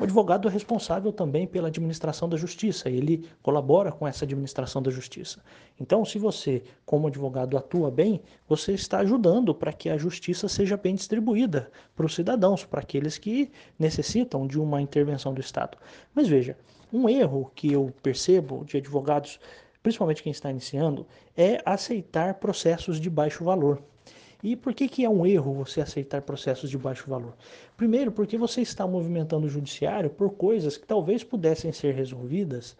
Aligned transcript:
O 0.00 0.04
advogado 0.04 0.48
é 0.48 0.50
responsável 0.50 1.12
também 1.12 1.46
pela 1.46 1.68
administração 1.68 2.26
da 2.26 2.34
justiça, 2.34 2.88
ele 2.88 3.28
colabora 3.42 3.92
com 3.92 4.08
essa 4.08 4.24
administração 4.24 4.80
da 4.80 4.90
justiça. 4.90 5.42
Então, 5.78 6.06
se 6.06 6.18
você, 6.18 6.62
como 6.86 7.08
advogado, 7.08 7.54
atua 7.58 7.90
bem, 7.90 8.22
você 8.48 8.72
está 8.72 9.00
ajudando 9.00 9.54
para 9.54 9.74
que 9.74 9.90
a 9.90 9.98
justiça 9.98 10.48
seja 10.48 10.74
bem 10.78 10.94
distribuída 10.94 11.70
para 11.94 12.06
os 12.06 12.14
cidadãos, 12.14 12.64
para 12.64 12.80
aqueles 12.80 13.18
que 13.18 13.50
necessitam 13.78 14.46
de 14.46 14.58
uma 14.58 14.80
intervenção 14.80 15.34
do 15.34 15.40
Estado. 15.42 15.76
Mas 16.14 16.26
veja, 16.26 16.56
um 16.90 17.06
erro 17.06 17.52
que 17.54 17.70
eu 17.70 17.92
percebo 18.02 18.64
de 18.64 18.78
advogados, 18.78 19.38
principalmente 19.82 20.22
quem 20.22 20.32
está 20.32 20.50
iniciando, 20.50 21.06
é 21.36 21.60
aceitar 21.62 22.36
processos 22.36 22.98
de 22.98 23.10
baixo 23.10 23.44
valor. 23.44 23.82
E 24.42 24.56
por 24.56 24.72
que, 24.72 24.88
que 24.88 25.04
é 25.04 25.10
um 25.10 25.26
erro 25.26 25.52
você 25.52 25.80
aceitar 25.80 26.22
processos 26.22 26.70
de 26.70 26.78
baixo 26.78 27.08
valor? 27.08 27.34
Primeiro, 27.76 28.10
porque 28.10 28.38
você 28.38 28.60
está 28.62 28.86
movimentando 28.86 29.46
o 29.46 29.50
judiciário 29.50 30.10
por 30.10 30.30
coisas 30.30 30.76
que 30.76 30.86
talvez 30.86 31.22
pudessem 31.22 31.72
ser 31.72 31.94
resolvidas 31.94 32.76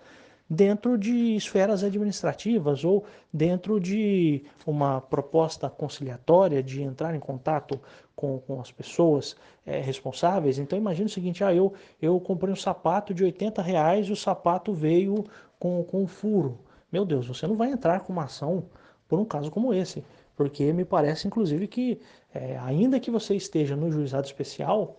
dentro 0.50 0.98
de 0.98 1.36
esferas 1.36 1.84
administrativas 1.84 2.84
ou 2.84 3.04
dentro 3.32 3.78
de 3.78 4.42
uma 4.66 5.00
proposta 5.00 5.70
conciliatória 5.70 6.60
de 6.60 6.82
entrar 6.82 7.14
em 7.14 7.20
contato 7.20 7.80
com, 8.16 8.40
com 8.40 8.60
as 8.60 8.72
pessoas 8.72 9.36
é, 9.64 9.80
responsáveis. 9.80 10.58
Então 10.58 10.76
imagine 10.76 11.06
o 11.06 11.12
seguinte, 11.12 11.44
ah, 11.44 11.54
eu, 11.54 11.72
eu 12.02 12.18
comprei 12.18 12.52
um 12.52 12.56
sapato 12.56 13.14
de 13.14 13.22
80 13.22 13.62
reais 13.62 14.06
e 14.08 14.12
o 14.12 14.16
sapato 14.16 14.72
veio 14.72 15.24
com, 15.56 15.84
com 15.84 16.02
um 16.02 16.06
furo. 16.08 16.58
Meu 16.90 17.04
Deus, 17.04 17.28
você 17.28 17.46
não 17.46 17.56
vai 17.56 17.70
entrar 17.70 18.00
com 18.00 18.12
uma 18.12 18.24
ação 18.24 18.64
por 19.08 19.20
um 19.20 19.24
caso 19.24 19.50
como 19.52 19.72
esse 19.72 20.04
porque 20.40 20.72
me 20.72 20.86
parece, 20.86 21.26
inclusive, 21.28 21.68
que 21.68 22.00
é, 22.32 22.56
ainda 22.60 22.98
que 22.98 23.10
você 23.10 23.36
esteja 23.36 23.76
no 23.76 23.92
juizado 23.92 24.26
especial, 24.26 24.96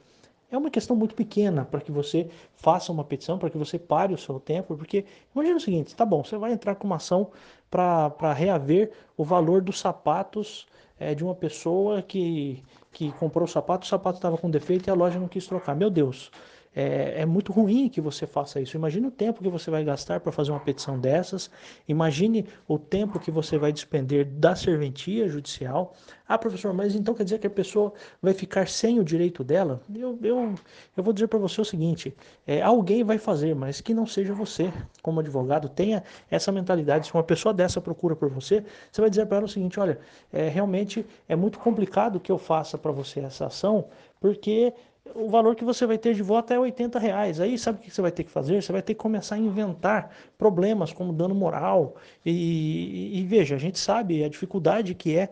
é 0.51 0.55
uma 0.55 0.69
questão 0.69 0.95
muito 0.95 1.15
pequena 1.15 1.65
para 1.65 1.81
que 1.81 1.91
você 1.91 2.29
faça 2.53 2.91
uma 2.91 3.03
petição, 3.03 3.39
para 3.39 3.49
que 3.49 3.57
você 3.57 3.79
pare 3.79 4.13
o 4.13 4.17
seu 4.19 4.39
tempo, 4.39 4.77
porque 4.77 5.03
imagina 5.33 5.57
o 5.57 5.59
seguinte, 5.59 5.95
tá 5.95 6.05
bom, 6.05 6.23
você 6.23 6.37
vai 6.37 6.51
entrar 6.51 6.75
com 6.75 6.85
uma 6.85 6.97
ação 6.97 7.31
para 7.71 8.33
reaver 8.33 8.91
o 9.17 9.23
valor 9.23 9.63
dos 9.63 9.79
sapatos 9.79 10.67
é, 10.99 11.15
de 11.15 11.23
uma 11.23 11.33
pessoa 11.33 12.03
que, 12.03 12.61
que 12.91 13.11
comprou 13.13 13.45
o 13.45 13.47
sapato, 13.47 13.83
o 13.83 13.89
sapato 13.89 14.19
estava 14.19 14.37
com 14.37 14.47
defeito 14.47 14.89
e 14.89 14.91
a 14.91 14.93
loja 14.93 15.19
não 15.19 15.27
quis 15.27 15.47
trocar. 15.47 15.75
Meu 15.75 15.89
Deus, 15.89 16.29
é, 16.73 17.21
é, 17.21 17.25
muito 17.25 17.51
ruim 17.51 17.89
que 17.89 17.99
você 17.99 18.25
faça 18.25 18.59
isso. 18.61 18.77
Imagine 18.77 19.07
o 19.07 19.11
tempo 19.11 19.41
que 19.41 19.49
você 19.49 19.69
vai 19.69 19.83
gastar 19.83 20.21
para 20.21 20.31
fazer 20.31 20.51
uma 20.51 20.59
petição 20.59 20.97
dessas. 20.97 21.51
Imagine 21.87 22.45
o 22.67 22.79
tempo 22.79 23.19
que 23.19 23.29
você 23.29 23.57
vai 23.57 23.73
despender 23.73 24.25
da 24.25 24.55
serventia 24.55 25.27
judicial. 25.27 25.93
Ah, 26.27 26.37
professor, 26.37 26.73
mas 26.73 26.95
então 26.95 27.13
quer 27.13 27.25
dizer 27.25 27.39
que 27.39 27.47
a 27.47 27.49
pessoa 27.49 27.91
vai 28.21 28.33
ficar 28.33 28.69
sem 28.69 28.99
o 28.99 29.03
direito 29.03 29.43
dela? 29.43 29.81
Eu, 29.93 30.17
eu, 30.23 30.55
eu 30.95 31.03
vou 31.03 31.11
dizer 31.13 31.27
para 31.27 31.37
você 31.37 31.59
o 31.59 31.65
seguinte: 31.65 32.15
é, 32.47 32.61
alguém 32.61 33.03
vai 33.03 33.17
fazer, 33.17 33.53
mas 33.53 33.81
que 33.81 33.93
não 33.93 34.05
seja 34.05 34.33
você, 34.33 34.71
como 35.01 35.19
advogado. 35.19 35.67
Tenha 35.67 36.03
essa 36.29 36.51
mentalidade. 36.53 37.07
Se 37.07 37.13
uma 37.13 37.23
pessoa 37.23 37.53
dessa 37.53 37.81
procura 37.81 38.15
por 38.15 38.29
você, 38.29 38.63
você 38.89 39.01
vai 39.01 39.09
dizer 39.09 39.25
para 39.25 39.37
ela 39.37 39.45
o 39.45 39.49
seguinte: 39.49 39.77
olha, 39.77 39.99
é, 40.31 40.47
realmente 40.47 41.05
é 41.27 41.35
muito 41.35 41.59
complicado 41.59 42.17
que 42.17 42.31
eu 42.31 42.37
faça 42.37 42.77
para 42.77 42.93
você 42.93 43.19
essa 43.19 43.47
ação, 43.47 43.89
porque 44.21 44.73
o 45.15 45.29
valor 45.29 45.55
que 45.55 45.63
você 45.63 45.85
vai 45.85 45.97
ter 45.97 46.13
de 46.13 46.21
volta 46.21 46.53
é 46.53 46.59
80 46.59 46.99
reais. 46.99 47.39
Aí 47.39 47.57
sabe 47.57 47.79
o 47.79 47.81
que 47.81 47.91
você 47.91 48.01
vai 48.01 48.11
ter 48.11 48.23
que 48.23 48.31
fazer? 48.31 48.61
Você 48.61 48.71
vai 48.71 48.81
ter 48.81 48.93
que 48.93 48.99
começar 48.99 49.35
a 49.35 49.37
inventar 49.37 50.11
problemas 50.37 50.93
como 50.93 51.11
dano 51.11 51.33
moral. 51.33 51.95
E, 52.25 52.31
e, 52.31 53.19
e 53.19 53.25
veja, 53.25 53.55
a 53.55 53.59
gente 53.59 53.79
sabe 53.79 54.23
a 54.23 54.29
dificuldade 54.29 54.93
que 54.93 55.17
é, 55.17 55.29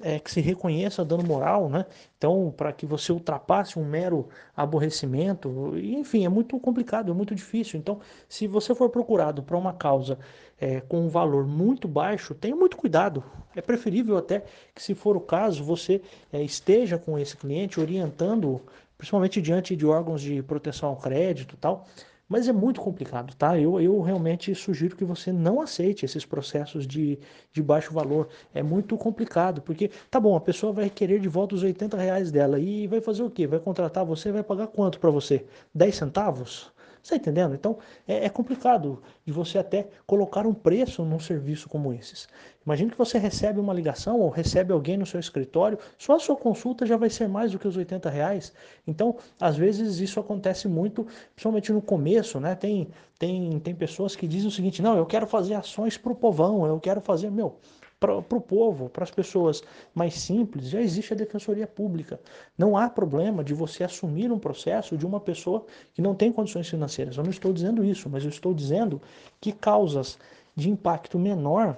é, 0.00 0.18
que 0.18 0.30
se 0.30 0.40
reconheça 0.40 1.04
dano 1.04 1.24
moral, 1.24 1.68
né? 1.68 1.84
Então, 2.16 2.52
para 2.56 2.72
que 2.72 2.86
você 2.86 3.12
ultrapasse 3.12 3.78
um 3.78 3.84
mero 3.84 4.28
aborrecimento, 4.56 5.72
enfim, 5.76 6.24
é 6.24 6.28
muito 6.28 6.58
complicado, 6.60 7.10
é 7.10 7.14
muito 7.14 7.34
difícil. 7.34 7.78
Então, 7.78 8.00
se 8.28 8.46
você 8.46 8.74
for 8.74 8.90
procurado 8.90 9.42
para 9.42 9.56
uma 9.56 9.72
causa 9.72 10.18
é, 10.60 10.80
com 10.80 11.00
um 11.00 11.08
valor 11.08 11.46
muito 11.46 11.88
baixo, 11.88 12.34
tenha 12.34 12.54
muito 12.54 12.76
cuidado. 12.76 13.24
É 13.56 13.60
preferível 13.60 14.16
até 14.16 14.44
que, 14.74 14.82
se 14.82 14.94
for 14.94 15.16
o 15.16 15.20
caso, 15.20 15.64
você 15.64 16.00
é, 16.32 16.42
esteja 16.42 16.98
com 16.98 17.18
esse 17.18 17.36
cliente 17.36 17.80
orientando 17.80 18.60
principalmente 18.96 19.40
diante 19.40 19.76
de 19.76 19.86
órgãos 19.86 20.20
de 20.20 20.42
proteção 20.42 20.88
ao 20.88 20.96
crédito 20.96 21.56
tal. 21.56 21.86
Mas 22.28 22.46
é 22.48 22.52
muito 22.52 22.80
complicado, 22.80 23.34
tá? 23.34 23.58
Eu, 23.58 23.80
eu 23.80 24.00
realmente 24.02 24.54
sugiro 24.54 24.96
que 24.96 25.04
você 25.04 25.32
não 25.32 25.60
aceite 25.60 26.04
esses 26.04 26.24
processos 26.26 26.86
de, 26.86 27.18
de 27.52 27.62
baixo 27.62 27.92
valor. 27.92 28.28
É 28.52 28.62
muito 28.62 28.96
complicado, 28.98 29.62
porque, 29.62 29.88
tá 30.10 30.20
bom, 30.20 30.36
a 30.36 30.40
pessoa 30.40 30.72
vai 30.72 30.90
querer 30.90 31.20
de 31.20 31.28
volta 31.28 31.54
os 31.54 31.62
80 31.62 31.96
reais 31.96 32.30
dela 32.30 32.58
e 32.60 32.86
vai 32.86 33.00
fazer 33.00 33.22
o 33.22 33.30
quê? 33.30 33.46
Vai 33.46 33.58
contratar 33.58 34.04
você, 34.04 34.30
vai 34.30 34.42
pagar 34.44 34.66
quanto 34.68 35.00
para 35.00 35.10
você? 35.10 35.46
10 35.74 35.96
centavos? 35.96 36.70
Está 37.02 37.16
entendendo? 37.16 37.54
Então 37.54 37.78
é, 38.06 38.26
é, 38.26 38.28
complicado 38.28 39.02
de 39.24 39.32
você 39.32 39.58
até 39.58 39.88
colocar 40.06 40.46
um 40.46 40.54
preço 40.54 41.04
num 41.04 41.18
serviço 41.18 41.68
como 41.68 41.92
esses. 41.92 42.28
Imagine 42.64 42.90
que 42.90 42.98
você 42.98 43.18
recebe 43.18 43.58
uma 43.58 43.72
ligação 43.72 44.20
ou 44.20 44.28
recebe 44.28 44.72
alguém 44.72 44.96
no 44.96 45.06
seu 45.06 45.18
escritório, 45.18 45.78
só 45.96 46.16
a 46.16 46.18
sua 46.18 46.36
consulta 46.36 46.84
já 46.84 46.96
vai 46.96 47.08
ser 47.08 47.26
mais 47.26 47.52
do 47.52 47.58
que 47.58 47.66
os 47.66 47.76
80 47.76 48.10
reais. 48.10 48.52
Então, 48.86 49.16
às 49.40 49.56
vezes 49.56 50.00
isso 50.00 50.20
acontece 50.20 50.68
muito, 50.68 51.06
principalmente 51.34 51.72
no 51.72 51.80
começo, 51.80 52.38
né? 52.38 52.54
Tem, 52.54 52.88
tem, 53.18 53.58
tem 53.60 53.74
pessoas 53.74 54.14
que 54.14 54.26
dizem 54.26 54.48
o 54.48 54.52
seguinte: 54.52 54.82
não, 54.82 54.96
eu 54.96 55.06
quero 55.06 55.26
fazer 55.26 55.54
ações 55.54 55.96
para 55.96 56.12
o 56.12 56.14
povão, 56.14 56.66
eu 56.66 56.78
quero 56.78 57.00
fazer, 57.00 57.30
meu 57.30 57.56
para 58.00 58.16
o 58.16 58.40
povo, 58.40 58.88
para 58.88 59.02
as 59.02 59.10
pessoas 59.10 59.62
mais 59.94 60.14
simples, 60.14 60.68
já 60.68 60.80
existe 60.80 61.12
a 61.12 61.16
defensoria 61.16 61.66
pública. 61.66 62.20
Não 62.56 62.76
há 62.76 62.88
problema 62.88 63.42
de 63.42 63.52
você 63.54 63.82
assumir 63.82 64.30
um 64.30 64.38
processo 64.38 64.96
de 64.96 65.04
uma 65.04 65.18
pessoa 65.18 65.66
que 65.92 66.00
não 66.00 66.14
tem 66.14 66.30
condições 66.30 66.68
financeiras. 66.68 67.16
Eu 67.16 67.24
não 67.24 67.30
estou 67.30 67.52
dizendo 67.52 67.84
isso, 67.84 68.08
mas 68.08 68.22
eu 68.22 68.30
estou 68.30 68.54
dizendo 68.54 69.02
que 69.40 69.52
causas 69.52 70.18
de 70.54 70.70
impacto 70.70 71.18
menor 71.18 71.76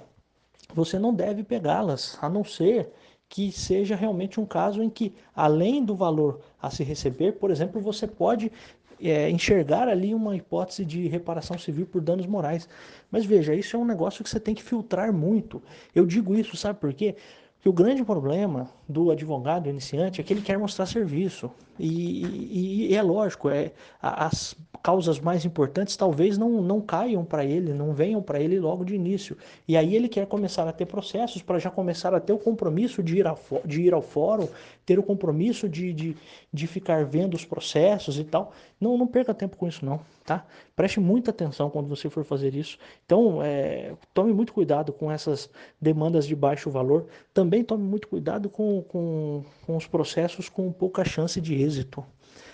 você 0.73 0.97
não 0.97 1.13
deve 1.13 1.43
pegá-las, 1.43 2.17
a 2.21 2.29
não 2.29 2.43
ser 2.43 2.91
que 3.27 3.49
seja 3.51 3.95
realmente 3.95 4.39
um 4.39 4.45
caso 4.45 4.83
em 4.83 4.89
que, 4.89 5.13
além 5.33 5.83
do 5.83 5.95
valor 5.95 6.41
a 6.61 6.69
se 6.69 6.83
receber, 6.83 7.33
por 7.33 7.49
exemplo, 7.49 7.79
você 7.79 8.05
pode 8.05 8.51
é, 9.01 9.29
enxergar 9.29 9.87
ali 9.87 10.13
uma 10.13 10.35
hipótese 10.35 10.85
de 10.85 11.07
reparação 11.07 11.57
civil 11.57 11.85
por 11.85 12.01
danos 12.01 12.25
morais. 12.25 12.67
Mas 13.09 13.25
veja, 13.25 13.53
isso 13.53 13.75
é 13.75 13.79
um 13.79 13.85
negócio 13.85 14.23
que 14.23 14.29
você 14.29 14.39
tem 14.39 14.55
que 14.55 14.63
filtrar 14.63 15.11
muito. 15.11 15.61
Eu 15.93 16.05
digo 16.05 16.35
isso, 16.35 16.55
sabe 16.55 16.79
por 16.79 16.93
quê? 16.93 17.15
Porque 17.55 17.69
o 17.69 17.73
grande 17.73 18.03
problema 18.03 18.67
do 18.89 19.11
advogado 19.11 19.69
iniciante 19.69 20.19
é 20.19 20.23
que 20.23 20.33
ele 20.33 20.41
quer 20.41 20.57
mostrar 20.57 20.87
serviço. 20.87 21.51
E, 21.77 22.25
e, 22.25 22.87
e 22.87 22.95
é 22.95 23.01
lógico, 23.03 23.49
é, 23.49 23.71
as 24.01 24.55
causas 24.81 25.19
mais 25.19 25.45
importantes 25.45 25.95
talvez 25.95 26.37
não, 26.37 26.61
não 26.61 26.81
caiam 26.81 27.23
para 27.23 27.45
ele, 27.45 27.73
não 27.73 27.93
venham 27.93 28.21
para 28.21 28.39
ele 28.39 28.59
logo 28.59 28.83
de 28.83 28.95
início. 28.95 29.37
E 29.67 29.77
aí 29.77 29.95
ele 29.95 30.09
quer 30.09 30.25
começar 30.25 30.67
a 30.67 30.71
ter 30.71 30.85
processos 30.85 31.41
para 31.41 31.59
já 31.59 31.69
começar 31.69 32.13
a 32.13 32.19
ter 32.19 32.33
o 32.33 32.37
compromisso 32.37 33.03
de 33.03 33.17
ir, 33.17 33.27
a, 33.27 33.35
de 33.65 33.81
ir 33.81 33.93
ao 33.93 34.01
fórum, 34.01 34.47
ter 34.85 34.97
o 34.97 35.03
compromisso 35.03 35.69
de, 35.69 35.93
de, 35.93 36.17
de 36.51 36.67
ficar 36.67 37.05
vendo 37.05 37.35
os 37.35 37.45
processos 37.45 38.17
e 38.17 38.23
tal. 38.23 38.51
Não, 38.79 38.97
não 38.97 39.05
perca 39.05 39.33
tempo 39.33 39.55
com 39.55 39.67
isso 39.67 39.85
não, 39.85 39.99
tá? 40.25 40.43
Preste 40.75 40.99
muita 40.99 41.29
atenção 41.29 41.69
quando 41.69 41.87
você 41.87 42.09
for 42.09 42.23
fazer 42.23 42.55
isso. 42.55 42.79
Então, 43.05 43.41
é, 43.43 43.93
tome 44.13 44.33
muito 44.33 44.53
cuidado 44.53 44.91
com 44.91 45.11
essas 45.11 45.49
demandas 45.79 46.25
de 46.25 46.35
baixo 46.35 46.71
valor. 46.71 47.05
Também 47.33 47.63
tome 47.63 47.83
muito 47.83 48.07
cuidado 48.07 48.49
com, 48.49 48.81
com, 48.83 49.43
com 49.65 49.77
os 49.77 49.85
processos 49.85 50.49
com 50.49 50.71
pouca 50.71 51.05
chance 51.05 51.39
de 51.39 51.53
êxito. 51.53 52.03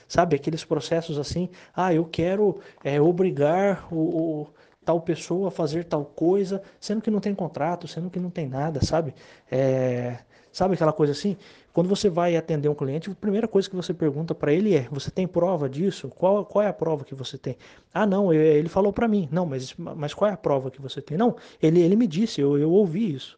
Sabe, 0.08 0.36
aqueles 0.36 0.64
processos 0.64 1.18
assim, 1.18 1.50
ah, 1.76 1.94
eu 1.94 2.06
quero 2.06 2.60
é, 2.84 3.00
obrigar 3.02 3.88
o, 3.92 3.98
o 3.98 4.48
tal 4.86 5.02
pessoa 5.02 5.50
a 5.50 5.52
fazer 5.52 5.84
tal 5.84 6.06
coisa, 6.06 6.62
sendo 6.80 7.02
que 7.02 7.12
não 7.12 7.20
tem 7.20 7.36
contrato, 7.36 7.90
sendo 7.90 8.10
que 8.10 8.20
não 8.20 8.30
tem 8.30 8.48
nada, 8.48 8.80
sabe? 8.86 9.14
É, 9.52 10.18
sabe 10.50 10.76
aquela 10.76 10.94
coisa 10.94 11.12
assim? 11.12 11.36
Quando 11.74 11.90
você 11.90 12.10
vai 12.10 12.38
atender 12.38 12.70
um 12.70 12.74
cliente, 12.74 13.12
a 13.12 13.14
primeira 13.14 13.48
coisa 13.50 13.70
que 13.70 13.76
você 13.76 13.94
pergunta 13.94 14.34
para 14.34 14.54
ele 14.54 14.76
é: 14.76 14.88
você 14.90 15.12
tem 15.12 15.28
prova 15.28 15.70
disso? 15.70 16.08
Qual, 16.08 16.46
qual 16.46 16.64
é 16.64 16.68
a 16.70 16.74
prova 16.74 17.04
que 17.04 17.14
você 17.14 17.38
tem? 17.38 17.58
Ah, 17.94 18.06
não, 18.06 18.34
ele 18.34 18.70
falou 18.70 18.94
para 18.94 19.08
mim. 19.08 19.28
Não, 19.32 19.46
mas, 19.46 19.76
mas 19.78 20.14
qual 20.14 20.32
é 20.32 20.34
a 20.34 20.38
prova 20.38 20.72
que 20.72 20.82
você 20.82 21.02
tem? 21.02 21.18
Não, 21.18 21.36
ele, 21.62 21.82
ele 21.82 21.96
me 21.96 22.08
disse, 22.08 22.40
eu, 22.40 22.58
eu 22.58 22.72
ouvi 22.72 23.14
isso. 23.14 23.38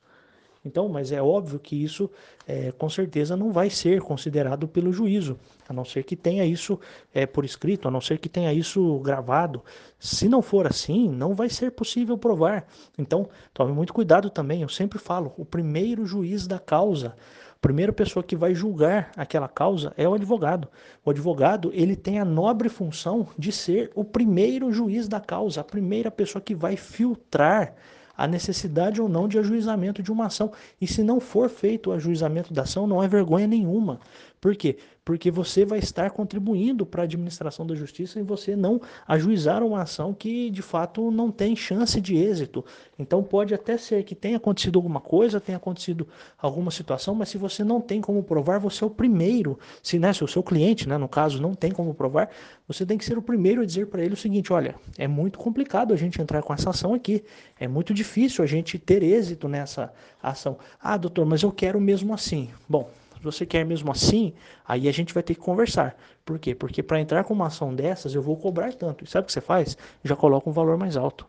Então, 0.63 0.89
mas 0.89 1.11
é 1.11 1.21
óbvio 1.21 1.57
que 1.57 1.81
isso 1.81 2.09
é, 2.45 2.71
com 2.71 2.89
certeza 2.89 3.35
não 3.37 3.51
vai 3.51 3.69
ser 3.69 4.01
considerado 4.01 4.67
pelo 4.67 4.91
juízo, 4.91 5.39
a 5.67 5.73
não 5.73 5.85
ser 5.85 6.03
que 6.03 6.15
tenha 6.15 6.45
isso 6.45 6.79
é, 7.13 7.25
por 7.25 7.45
escrito, 7.45 7.87
a 7.87 7.91
não 7.91 8.01
ser 8.01 8.17
que 8.17 8.27
tenha 8.27 8.51
isso 8.51 8.99
gravado. 8.99 9.63
Se 9.97 10.27
não 10.27 10.41
for 10.41 10.67
assim, 10.67 11.07
não 11.07 11.33
vai 11.33 11.49
ser 11.49 11.71
possível 11.71 12.17
provar. 12.17 12.67
Então, 12.97 13.29
tome 13.53 13.71
muito 13.71 13.93
cuidado 13.93 14.29
também. 14.29 14.61
Eu 14.61 14.69
sempre 14.69 14.99
falo: 14.99 15.33
o 15.37 15.45
primeiro 15.45 16.05
juiz 16.05 16.45
da 16.45 16.59
causa 16.59 17.15
a 17.59 17.61
primeira 17.61 17.91
pessoa 17.91 18.23
que 18.23 18.37
vai 18.37 18.55
julgar 18.55 19.11
aquela 19.17 19.49
causa 19.49 19.93
é 19.97 20.07
o 20.07 20.13
advogado. 20.13 20.69
O 21.03 21.09
advogado, 21.09 21.71
ele 21.73 21.93
tem 21.93 22.17
a 22.17 22.23
nobre 22.23 22.69
função 22.69 23.27
de 23.37 23.51
ser 23.51 23.91
o 23.93 24.05
primeiro 24.05 24.71
juiz 24.71 25.09
da 25.09 25.19
causa, 25.19 25.59
a 25.59 25.63
primeira 25.65 26.09
pessoa 26.09 26.41
que 26.41 26.55
vai 26.55 26.77
filtrar 26.77 27.75
a 28.19 28.27
necessidade 28.27 29.01
ou 29.01 29.07
não 29.07 29.29
de 29.29 29.39
ajuizamento 29.39 30.03
de 30.03 30.11
uma 30.11 30.25
ação. 30.25 30.51
E 30.81 30.85
se 30.85 31.01
não 31.01 31.21
for 31.21 31.49
feito 31.49 31.89
o 31.89 31.93
ajuizamento 31.93 32.53
da 32.53 32.63
ação, 32.63 32.85
não 32.85 33.01
é 33.01 33.07
vergonha 33.07 33.47
nenhuma, 33.47 33.97
Por 34.39 34.55
quê? 34.55 34.77
Porque 35.03 35.29
você 35.29 35.65
vai 35.65 35.79
estar 35.79 36.11
contribuindo 36.11 36.85
para 36.85 37.01
a 37.01 37.05
administração 37.05 37.65
da 37.65 37.75
justiça 37.75 38.19
e 38.19 38.23
você 38.23 38.55
não 38.55 38.79
ajuizar 39.07 39.63
uma 39.63 39.81
ação 39.81 40.13
que 40.13 40.49
de 40.49 40.61
fato 40.61 41.11
não 41.11 41.31
tem 41.31 41.55
chance 41.55 41.99
de 41.99 42.15
êxito. 42.15 42.63
Então 42.97 43.21
pode 43.23 43.53
até 43.53 43.77
ser 43.77 44.03
que 44.03 44.15
tenha 44.15 44.37
acontecido 44.37 44.77
alguma 44.77 45.01
coisa, 45.01 45.41
tenha 45.41 45.57
acontecido 45.57 46.07
alguma 46.37 46.71
situação, 46.71 47.15
mas 47.15 47.29
se 47.29 47.37
você 47.37 47.63
não 47.63 47.81
tem 47.81 47.99
como 47.99 48.23
provar, 48.23 48.59
você 48.59 48.83
é 48.83 48.87
o 48.87 48.89
primeiro. 48.89 49.59
Se, 49.83 49.99
né, 49.99 50.13
se 50.13 50.23
o 50.23 50.27
seu 50.27 50.43
cliente, 50.43 50.87
né, 50.87 50.97
no 50.97 51.09
caso, 51.09 51.41
não 51.41 51.53
tem 51.53 51.71
como 51.71 51.93
provar, 51.93 52.29
você 52.67 52.85
tem 52.85 52.97
que 52.97 53.03
ser 53.03 53.17
o 53.17 53.21
primeiro 53.21 53.61
a 53.61 53.65
dizer 53.65 53.87
para 53.87 54.03
ele 54.03 54.13
o 54.13 54.17
seguinte: 54.17 54.53
olha, 54.53 54.75
é 54.97 55.07
muito 55.07 55.39
complicado 55.39 55.93
a 55.93 55.97
gente 55.97 56.21
entrar 56.21 56.41
com 56.43 56.53
essa 56.53 56.69
ação 56.69 56.93
aqui, 56.93 57.23
é 57.59 57.67
muito 57.67 57.93
difícil 57.93 58.43
a 58.43 58.47
gente 58.47 58.77
ter 58.77 59.03
êxito 59.03 59.49
nessa 59.49 59.91
ação. 60.21 60.57
Ah, 60.79 60.95
doutor, 60.95 61.25
mas 61.25 61.41
eu 61.41 61.51
quero 61.51 61.81
mesmo 61.81 62.13
assim. 62.13 62.49
Bom, 62.67 62.89
se 63.19 63.23
você 63.23 63.45
quer 63.45 63.65
mesmo 63.65 63.91
assim, 63.91 64.33
aí 64.65 64.87
a 64.87 64.91
gente 64.93 65.13
vai 65.13 65.21
ter 65.21 65.35
que 65.35 65.41
conversar. 65.41 65.97
Por 66.23 66.39
quê? 66.39 66.55
Porque 66.55 66.81
para 66.81 67.01
entrar 67.01 67.25
com 67.25 67.33
uma 67.33 67.47
ação 67.47 67.75
dessas, 67.75 68.15
eu 68.15 68.21
vou 68.21 68.37
cobrar 68.37 68.73
tanto. 68.73 69.03
E 69.03 69.07
sabe 69.07 69.23
o 69.23 69.27
que 69.27 69.33
você 69.33 69.41
faz? 69.41 69.77
Já 70.03 70.15
coloca 70.15 70.49
um 70.49 70.53
valor 70.53 70.77
mais 70.77 70.95
alto. 70.95 71.27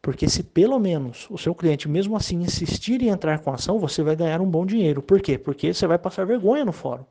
Porque 0.00 0.28
se 0.28 0.44
pelo 0.44 0.78
menos 0.78 1.26
o 1.28 1.36
seu 1.36 1.52
cliente, 1.56 1.88
mesmo 1.88 2.16
assim, 2.16 2.40
insistir 2.40 3.02
em 3.02 3.08
entrar 3.08 3.40
com 3.40 3.50
a 3.50 3.54
ação, 3.54 3.80
você 3.80 4.00
vai 4.04 4.14
ganhar 4.14 4.40
um 4.40 4.48
bom 4.48 4.64
dinheiro. 4.64 5.02
Por 5.02 5.20
quê? 5.20 5.36
Porque 5.36 5.74
você 5.74 5.88
vai 5.88 5.98
passar 5.98 6.24
vergonha 6.24 6.64
no 6.64 6.72
fórum. 6.72 7.04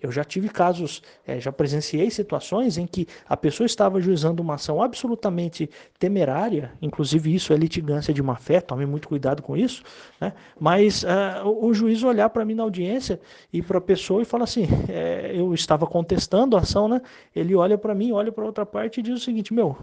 Eu 0.00 0.12
já 0.12 0.22
tive 0.22 0.50
casos, 0.50 1.02
é, 1.26 1.40
já 1.40 1.50
presenciei 1.50 2.10
situações 2.10 2.76
em 2.76 2.86
que 2.86 3.06
a 3.26 3.36
pessoa 3.36 3.64
estava 3.64 3.98
juizando 3.98 4.42
uma 4.42 4.54
ação 4.54 4.82
absolutamente 4.82 5.70
temerária, 5.98 6.72
inclusive 6.82 7.34
isso 7.34 7.50
é 7.52 7.56
litigância 7.56 8.12
de 8.12 8.22
má 8.22 8.36
fé, 8.36 8.60
tome 8.60 8.84
muito 8.84 9.08
cuidado 9.08 9.42
com 9.42 9.56
isso, 9.56 9.82
né? 10.20 10.34
mas 10.60 11.02
uh, 11.02 11.48
o, 11.48 11.72
juiz 11.72 12.02
olhar 12.02 12.28
para 12.28 12.44
mim 12.44 12.54
na 12.54 12.62
audiência 12.62 13.18
e 13.50 13.62
para 13.62 13.78
a 13.78 13.80
pessoa 13.80 14.20
e 14.20 14.26
fala 14.26 14.44
assim: 14.44 14.68
é, 14.88 15.32
eu 15.34 15.54
estava 15.54 15.86
contestando 15.86 16.56
a 16.56 16.60
ação, 16.60 16.88
né? 16.88 17.00
ele 17.34 17.54
olha 17.54 17.78
para 17.78 17.94
mim, 17.94 18.12
olha 18.12 18.30
para 18.30 18.44
outra 18.44 18.66
parte 18.66 19.00
e 19.00 19.02
diz 19.02 19.14
o 19.14 19.24
seguinte: 19.24 19.54
meu, 19.54 19.78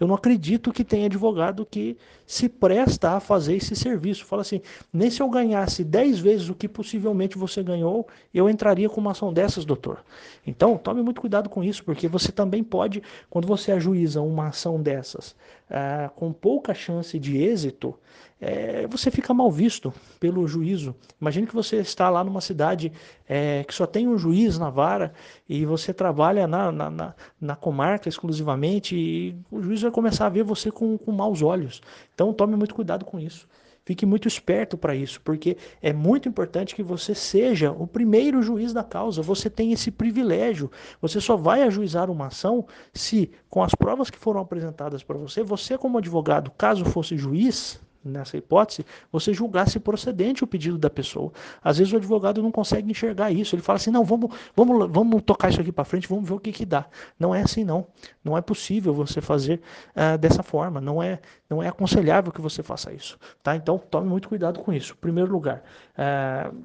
eu 0.00 0.06
não 0.06 0.14
acredito 0.14 0.72
que 0.72 0.82
tem 0.82 1.04
advogado 1.04 1.66
que 1.66 1.96
se 2.26 2.48
presta 2.48 3.12
a 3.12 3.20
fazer 3.20 3.56
esse 3.56 3.76
serviço. 3.76 4.24
Fala 4.24 4.42
assim: 4.42 4.62
nem 4.90 5.10
se 5.10 5.20
eu 5.20 5.28
ganhasse 5.28 5.84
10 5.84 6.18
vezes 6.20 6.48
o 6.48 6.54
que 6.54 6.66
possivelmente 6.66 7.36
você 7.36 7.62
ganhou, 7.62 8.06
eu 8.32 8.48
entraria 8.48 8.88
com 8.88 9.00
uma 9.00 9.10
ação 9.10 9.32
dessa 9.32 9.57
doutor. 9.64 10.04
Então, 10.46 10.76
tome 10.76 11.02
muito 11.02 11.20
cuidado 11.20 11.48
com 11.48 11.62
isso, 11.62 11.84
porque 11.84 12.08
você 12.08 12.32
também 12.32 12.62
pode, 12.62 13.02
quando 13.28 13.46
você 13.46 13.72
ajuiza 13.72 14.20
uma 14.20 14.48
ação 14.48 14.80
dessas 14.80 15.34
ah, 15.70 16.10
com 16.14 16.32
pouca 16.32 16.74
chance 16.74 17.18
de 17.18 17.36
êxito, 17.36 17.94
é, 18.40 18.86
você 18.86 19.10
fica 19.10 19.34
mal 19.34 19.50
visto 19.50 19.92
pelo 20.20 20.46
juízo. 20.46 20.94
Imagine 21.20 21.46
que 21.46 21.54
você 21.54 21.76
está 21.76 22.08
lá 22.08 22.22
numa 22.22 22.40
cidade 22.40 22.92
é, 23.28 23.64
que 23.64 23.74
só 23.74 23.84
tem 23.86 24.06
um 24.06 24.16
juiz 24.16 24.58
na 24.58 24.70
vara 24.70 25.12
e 25.48 25.64
você 25.64 25.92
trabalha 25.92 26.46
na, 26.46 26.70
na, 26.70 26.90
na, 26.90 27.14
na, 27.40 27.56
comarca 27.56 28.08
exclusivamente 28.08 28.96
e 28.96 29.36
o 29.50 29.60
juiz 29.60 29.82
vai 29.82 29.90
começar 29.90 30.26
a 30.26 30.30
ver 30.30 30.44
você 30.44 30.70
com, 30.70 30.96
com 30.96 31.10
maus 31.10 31.42
olhos. 31.42 31.82
Então 32.14 32.32
tome 32.32 32.54
muito 32.56 32.74
cuidado 32.74 33.04
com 33.04 33.18
isso. 33.18 33.48
Fique 33.88 34.04
muito 34.04 34.28
esperto 34.28 34.76
para 34.76 34.94
isso, 34.94 35.18
porque 35.22 35.56
é 35.80 35.94
muito 35.94 36.28
importante 36.28 36.74
que 36.74 36.82
você 36.82 37.14
seja 37.14 37.72
o 37.72 37.86
primeiro 37.86 38.42
juiz 38.42 38.70
da 38.70 38.84
causa. 38.84 39.22
Você 39.22 39.48
tem 39.48 39.72
esse 39.72 39.90
privilégio. 39.90 40.70
Você 41.00 41.22
só 41.22 41.38
vai 41.38 41.62
ajuizar 41.62 42.10
uma 42.10 42.26
ação 42.26 42.66
se, 42.92 43.30
com 43.48 43.62
as 43.62 43.74
provas 43.74 44.10
que 44.10 44.18
foram 44.18 44.42
apresentadas 44.42 45.02
para 45.02 45.16
você, 45.16 45.42
você, 45.42 45.78
como 45.78 45.96
advogado, 45.96 46.50
caso 46.50 46.84
fosse 46.84 47.16
juiz, 47.16 47.80
nessa 48.08 48.36
hipótese, 48.36 48.84
você 49.12 49.32
julgasse 49.32 49.78
procedente 49.78 50.42
o 50.42 50.46
pedido 50.46 50.78
da 50.78 50.90
pessoa. 50.90 51.32
Às 51.62 51.78
vezes 51.78 51.92
o 51.92 51.96
advogado 51.96 52.42
não 52.42 52.50
consegue 52.50 52.90
enxergar 52.90 53.30
isso. 53.30 53.54
Ele 53.54 53.62
fala 53.62 53.76
assim: 53.76 53.90
não, 53.90 54.04
vamos, 54.04 54.34
vamos, 54.56 54.90
vamos 54.90 55.22
tocar 55.22 55.50
isso 55.50 55.60
aqui 55.60 55.72
para 55.72 55.84
frente, 55.84 56.08
vamos 56.08 56.28
ver 56.28 56.34
o 56.34 56.40
que, 56.40 56.52
que 56.52 56.64
dá. 56.64 56.86
Não 57.18 57.34
é 57.34 57.42
assim, 57.42 57.64
não. 57.64 57.86
Não 58.24 58.36
é 58.36 58.40
possível 58.40 58.92
você 58.92 59.20
fazer 59.20 59.60
uh, 59.94 60.18
dessa 60.18 60.42
forma. 60.42 60.80
Não 60.80 61.02
é, 61.02 61.20
não 61.48 61.62
é 61.62 61.68
aconselhável 61.68 62.32
que 62.32 62.40
você 62.40 62.62
faça 62.62 62.92
isso. 62.92 63.18
Tá? 63.42 63.54
Então, 63.54 63.78
tome 63.78 64.08
muito 64.08 64.28
cuidado 64.28 64.60
com 64.60 64.72
isso. 64.72 64.94
Em 64.94 65.00
primeiro 65.00 65.30
lugar, 65.30 65.62
uh, 65.94 66.56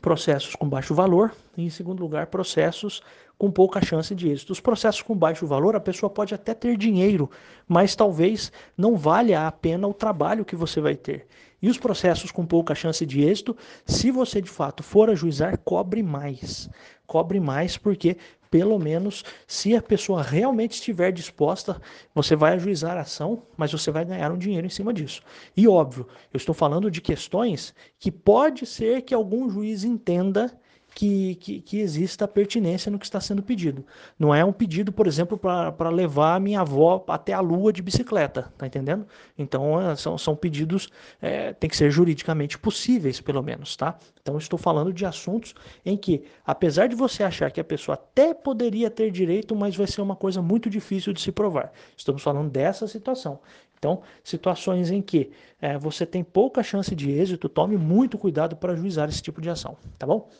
processos 0.00 0.54
com 0.54 0.68
baixo 0.68 0.94
valor. 0.94 1.32
E, 1.56 1.64
em 1.64 1.70
segundo 1.70 2.00
lugar, 2.00 2.26
processos 2.26 3.02
com 3.38 3.50
pouca 3.50 3.84
chance 3.84 4.14
de 4.14 4.28
êxito. 4.28 4.52
Os 4.52 4.60
processos 4.60 5.02
com 5.02 5.16
baixo 5.16 5.46
valor, 5.46 5.74
a 5.74 5.80
pessoa 5.80 6.08
pode 6.08 6.34
até 6.34 6.54
ter 6.54 6.76
dinheiro, 6.76 7.30
mas 7.66 7.96
talvez 7.96 8.52
não 8.76 8.96
valha 8.96 9.46
a 9.46 9.52
pena 9.52 9.88
o 9.88 9.94
trabalho 9.94 10.44
que 10.44 10.56
você 10.56 10.80
vai 10.80 10.94
ter. 10.94 11.26
E 11.60 11.68
os 11.68 11.78
processos 11.78 12.32
com 12.32 12.44
pouca 12.44 12.74
chance 12.74 13.06
de 13.06 13.22
êxito, 13.22 13.56
se 13.86 14.10
você 14.10 14.40
de 14.40 14.50
fato 14.50 14.82
for 14.82 15.08
ajuizar, 15.08 15.56
cobre 15.58 16.02
mais. 16.02 16.68
Cobre 17.06 17.38
mais 17.38 17.76
porque 17.76 18.16
pelo 18.52 18.78
menos 18.78 19.24
se 19.46 19.74
a 19.74 19.80
pessoa 19.80 20.22
realmente 20.22 20.72
estiver 20.72 21.10
disposta, 21.10 21.80
você 22.14 22.36
vai 22.36 22.52
ajuizar 22.52 22.98
a 22.98 23.00
ação, 23.00 23.44
mas 23.56 23.72
você 23.72 23.90
vai 23.90 24.04
ganhar 24.04 24.30
um 24.30 24.36
dinheiro 24.36 24.66
em 24.66 24.70
cima 24.70 24.92
disso. 24.92 25.22
E 25.56 25.66
óbvio, 25.66 26.06
eu 26.30 26.36
estou 26.36 26.54
falando 26.54 26.90
de 26.90 27.00
questões 27.00 27.74
que 27.98 28.10
pode 28.10 28.66
ser 28.66 29.00
que 29.02 29.14
algum 29.14 29.48
juiz 29.48 29.84
entenda 29.84 30.54
que, 30.94 31.34
que, 31.36 31.60
que, 31.60 31.80
exista 31.80 32.28
pertinência 32.28 32.90
no 32.90 32.98
que 32.98 33.04
está 33.04 33.20
sendo 33.20 33.42
pedido. 33.42 33.84
Não 34.18 34.34
é 34.34 34.44
um 34.44 34.52
pedido, 34.52 34.92
por 34.92 35.06
exemplo, 35.06 35.38
para 35.38 35.88
levar 35.90 36.36
a 36.36 36.40
minha 36.40 36.60
avó 36.60 37.04
até 37.08 37.32
a 37.32 37.40
lua 37.40 37.72
de 37.72 37.82
bicicleta, 37.82 38.52
tá 38.56 38.66
entendendo? 38.66 39.06
Então, 39.36 39.80
é, 39.80 39.96
são, 39.96 40.18
são 40.18 40.36
pedidos, 40.36 40.90
é, 41.20 41.52
tem 41.52 41.68
que 41.68 41.76
ser 41.76 41.90
juridicamente 41.90 42.58
possíveis, 42.58 43.20
pelo 43.20 43.42
menos, 43.42 43.76
tá? 43.76 43.98
Então, 44.20 44.36
estou 44.36 44.58
falando 44.58 44.92
de 44.92 45.04
assuntos 45.06 45.54
em 45.84 45.96
que, 45.96 46.24
apesar 46.44 46.88
de 46.88 46.94
você 46.94 47.22
achar 47.22 47.50
que 47.50 47.60
a 47.60 47.64
pessoa 47.64 47.94
até 47.94 48.34
poderia 48.34 48.90
ter 48.90 49.10
direito, 49.10 49.56
mas 49.56 49.76
vai 49.76 49.86
ser 49.86 50.00
uma 50.00 50.16
coisa 50.16 50.42
muito 50.42 50.68
difícil 50.68 51.12
de 51.12 51.20
se 51.20 51.32
provar. 51.32 51.72
Estamos 51.96 52.22
falando 52.22 52.50
dessa 52.50 52.86
situação. 52.86 53.40
Então, 53.82 54.00
situações 54.22 54.92
em 54.92 55.02
que 55.02 55.32
é, 55.60 55.76
você 55.76 56.06
tem 56.06 56.22
pouca 56.22 56.62
chance 56.62 56.94
de 56.94 57.10
êxito, 57.10 57.48
tome 57.48 57.76
muito 57.76 58.16
cuidado 58.16 58.54
para 58.54 58.76
juizar 58.76 59.08
esse 59.08 59.20
tipo 59.20 59.40
de 59.40 59.50
ação, 59.50 59.76
tá 59.98 60.06
bom? 60.06 60.30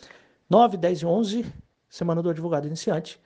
9, 0.52 0.76
10 0.76 0.98
e 1.00 1.06
11, 1.06 1.46
Semana 1.88 2.20
do 2.20 2.28
Advogado 2.28 2.66
Iniciante. 2.66 3.18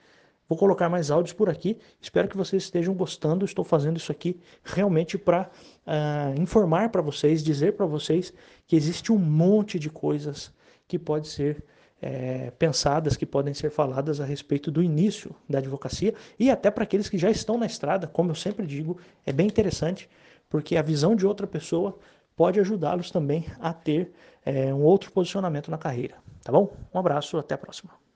Vou 0.47 0.57
colocar 0.57 0.87
mais 0.87 1.11
áudios 1.11 1.33
por 1.33 1.49
aqui. 1.49 1.77
Espero 1.99 2.25
que 2.25 2.37
vocês 2.37 2.63
estejam 2.63 2.93
gostando. 2.93 3.43
Estou 3.43 3.65
fazendo 3.65 3.97
isso 3.97 4.13
aqui 4.13 4.39
realmente 4.63 5.17
para 5.17 5.41
uh, 5.41 5.47
ah, 5.85 6.33
informar 6.37 6.87
para 6.87 7.01
vocês, 7.01 7.43
dizer 7.43 7.73
para 7.73 7.85
vocês 7.85 8.33
que 8.65 8.77
existe 8.77 9.11
um 9.11 9.17
monte 9.17 9.77
de 9.77 9.89
coisas 9.89 10.53
que 10.87 10.97
pode 10.97 11.27
ser 11.27 11.65
é, 12.01 12.49
pensadas, 12.51 13.17
que 13.17 13.25
podem 13.25 13.53
ser 13.53 13.71
faladas 13.71 14.21
a 14.21 14.25
respeito 14.25 14.71
do 14.71 14.81
início 14.81 15.35
da 15.49 15.57
advocacia 15.57 16.13
e 16.39 16.49
até 16.49 16.71
para 16.71 16.85
aqueles 16.85 17.09
que 17.09 17.17
já 17.17 17.29
estão 17.29 17.57
na 17.57 17.65
estrada, 17.65 18.07
como 18.07 18.31
eu 18.31 18.35
sempre 18.35 18.65
digo, 18.65 18.99
é 19.25 19.33
bem 19.33 19.47
interessante, 19.47 20.09
porque 20.47 20.77
a 20.77 20.81
visão 20.81 21.13
de 21.13 21.27
outra 21.27 21.45
pessoa 21.45 21.99
pode 22.37 22.57
ajudá-los 22.57 23.11
também 23.11 23.47
a 23.59 23.73
ter 23.73 24.13
é, 24.47 24.73
um 24.73 24.83
outro 24.83 25.11
posicionamento 25.11 25.69
na 25.69 25.77
carreira. 25.77 26.15
Tá 26.43 26.51
bom? 26.51 26.73
Um 26.93 26.99
abraço, 26.99 27.37
até 27.37 27.55
a 27.55 27.57
próxima. 27.57 28.06